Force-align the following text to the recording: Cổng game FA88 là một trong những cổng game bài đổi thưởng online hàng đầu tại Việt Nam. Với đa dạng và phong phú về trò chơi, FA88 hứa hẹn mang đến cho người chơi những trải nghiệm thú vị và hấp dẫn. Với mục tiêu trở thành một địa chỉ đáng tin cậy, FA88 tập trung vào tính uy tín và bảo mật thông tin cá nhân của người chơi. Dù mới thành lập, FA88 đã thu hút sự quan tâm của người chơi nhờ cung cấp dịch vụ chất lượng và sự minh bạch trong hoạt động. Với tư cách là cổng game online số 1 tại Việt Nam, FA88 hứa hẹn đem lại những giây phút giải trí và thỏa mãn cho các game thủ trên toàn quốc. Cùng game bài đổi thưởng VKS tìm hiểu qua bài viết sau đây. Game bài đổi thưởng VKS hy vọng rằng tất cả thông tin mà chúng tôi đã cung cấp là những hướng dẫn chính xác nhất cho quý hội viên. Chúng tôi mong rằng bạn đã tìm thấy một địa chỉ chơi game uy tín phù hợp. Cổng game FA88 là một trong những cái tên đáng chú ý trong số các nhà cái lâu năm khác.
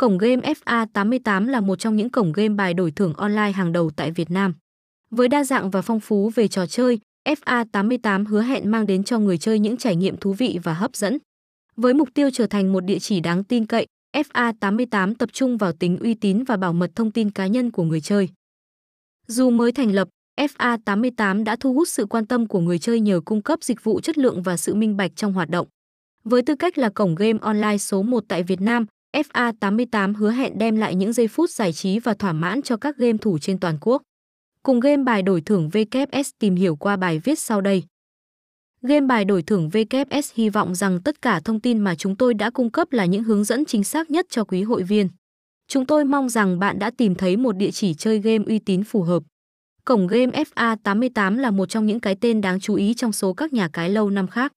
Cổng 0.00 0.18
game 0.18 0.52
FA88 0.64 1.46
là 1.46 1.60
một 1.60 1.78
trong 1.78 1.96
những 1.96 2.10
cổng 2.10 2.32
game 2.32 2.48
bài 2.48 2.74
đổi 2.74 2.90
thưởng 2.90 3.14
online 3.14 3.52
hàng 3.52 3.72
đầu 3.72 3.90
tại 3.96 4.10
Việt 4.10 4.30
Nam. 4.30 4.54
Với 5.10 5.28
đa 5.28 5.44
dạng 5.44 5.70
và 5.70 5.82
phong 5.82 6.00
phú 6.00 6.30
về 6.34 6.48
trò 6.48 6.66
chơi, 6.66 6.98
FA88 7.28 8.26
hứa 8.26 8.42
hẹn 8.42 8.70
mang 8.70 8.86
đến 8.86 9.04
cho 9.04 9.18
người 9.18 9.38
chơi 9.38 9.58
những 9.58 9.76
trải 9.76 9.96
nghiệm 9.96 10.16
thú 10.16 10.32
vị 10.32 10.58
và 10.62 10.74
hấp 10.74 10.96
dẫn. 10.96 11.18
Với 11.76 11.94
mục 11.94 12.08
tiêu 12.14 12.30
trở 12.32 12.46
thành 12.46 12.72
một 12.72 12.80
địa 12.80 12.98
chỉ 12.98 13.20
đáng 13.20 13.44
tin 13.44 13.66
cậy, 13.66 13.86
FA88 14.16 15.14
tập 15.14 15.28
trung 15.32 15.56
vào 15.56 15.72
tính 15.72 15.98
uy 15.98 16.14
tín 16.14 16.44
và 16.44 16.56
bảo 16.56 16.72
mật 16.72 16.90
thông 16.94 17.10
tin 17.10 17.30
cá 17.30 17.46
nhân 17.46 17.70
của 17.70 17.84
người 17.84 18.00
chơi. 18.00 18.28
Dù 19.26 19.50
mới 19.50 19.72
thành 19.72 19.92
lập, 19.92 20.08
FA88 20.40 21.44
đã 21.44 21.56
thu 21.60 21.74
hút 21.74 21.88
sự 21.88 22.06
quan 22.06 22.26
tâm 22.26 22.46
của 22.46 22.60
người 22.60 22.78
chơi 22.78 23.00
nhờ 23.00 23.20
cung 23.24 23.42
cấp 23.42 23.58
dịch 23.62 23.84
vụ 23.84 24.00
chất 24.00 24.18
lượng 24.18 24.42
và 24.42 24.56
sự 24.56 24.74
minh 24.74 24.96
bạch 24.96 25.16
trong 25.16 25.32
hoạt 25.32 25.50
động. 25.50 25.66
Với 26.24 26.42
tư 26.42 26.54
cách 26.54 26.78
là 26.78 26.88
cổng 26.88 27.14
game 27.14 27.38
online 27.42 27.78
số 27.78 28.02
1 28.02 28.24
tại 28.28 28.42
Việt 28.42 28.60
Nam, 28.60 28.86
FA88 29.16 30.14
hứa 30.14 30.30
hẹn 30.30 30.58
đem 30.58 30.76
lại 30.76 30.94
những 30.94 31.12
giây 31.12 31.28
phút 31.28 31.50
giải 31.50 31.72
trí 31.72 31.98
và 31.98 32.14
thỏa 32.14 32.32
mãn 32.32 32.62
cho 32.62 32.76
các 32.76 32.96
game 32.96 33.18
thủ 33.18 33.38
trên 33.38 33.58
toàn 33.60 33.78
quốc. 33.80 34.02
Cùng 34.62 34.80
game 34.80 35.02
bài 35.02 35.22
đổi 35.22 35.40
thưởng 35.40 35.68
VKS 35.68 36.30
tìm 36.38 36.54
hiểu 36.54 36.76
qua 36.76 36.96
bài 36.96 37.18
viết 37.24 37.38
sau 37.38 37.60
đây. 37.60 37.82
Game 38.82 39.06
bài 39.06 39.24
đổi 39.24 39.42
thưởng 39.42 39.68
VKS 39.68 40.32
hy 40.34 40.48
vọng 40.48 40.74
rằng 40.74 41.02
tất 41.02 41.22
cả 41.22 41.40
thông 41.44 41.60
tin 41.60 41.78
mà 41.78 41.94
chúng 41.94 42.16
tôi 42.16 42.34
đã 42.34 42.50
cung 42.50 42.70
cấp 42.70 42.92
là 42.92 43.04
những 43.04 43.24
hướng 43.24 43.44
dẫn 43.44 43.64
chính 43.64 43.84
xác 43.84 44.10
nhất 44.10 44.26
cho 44.30 44.44
quý 44.44 44.62
hội 44.62 44.82
viên. 44.82 45.08
Chúng 45.68 45.86
tôi 45.86 46.04
mong 46.04 46.28
rằng 46.28 46.58
bạn 46.58 46.78
đã 46.78 46.90
tìm 46.90 47.14
thấy 47.14 47.36
một 47.36 47.56
địa 47.56 47.70
chỉ 47.70 47.94
chơi 47.94 48.18
game 48.18 48.44
uy 48.46 48.58
tín 48.58 48.84
phù 48.84 49.02
hợp. 49.02 49.22
Cổng 49.84 50.06
game 50.06 50.42
FA88 50.54 51.36
là 51.36 51.50
một 51.50 51.68
trong 51.68 51.86
những 51.86 52.00
cái 52.00 52.16
tên 52.20 52.40
đáng 52.40 52.60
chú 52.60 52.74
ý 52.74 52.94
trong 52.94 53.12
số 53.12 53.32
các 53.32 53.52
nhà 53.52 53.68
cái 53.68 53.90
lâu 53.90 54.10
năm 54.10 54.26
khác. 54.28 54.52